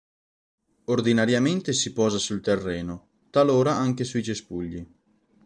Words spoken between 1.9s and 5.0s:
posa sul terreno, talora anche sui cespugli.